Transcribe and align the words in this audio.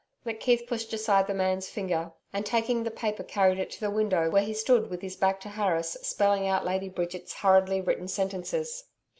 McKeith 0.25 0.65
pushed 0.65 0.91
aside 0.93 1.27
the 1.27 1.33
man's 1.35 1.69
finger, 1.69 2.11
and 2.33 2.43
taking 2.43 2.79
up 2.79 2.85
the 2.85 2.89
paper 2.89 3.21
carried 3.21 3.59
it 3.59 3.69
to 3.69 3.79
the 3.79 3.91
window, 3.91 4.31
where 4.31 4.41
he 4.41 4.51
stood 4.51 4.89
with 4.89 5.03
his 5.03 5.15
back 5.15 5.39
to 5.41 5.49
Harris, 5.49 5.95
spelling 6.01 6.47
out 6.47 6.65
Lady 6.65 6.89
Bridget's 6.89 7.35
hurriedly 7.35 7.81
written 7.81 8.07
sentences. 8.07 8.85